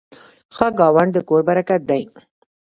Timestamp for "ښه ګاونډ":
0.55-1.09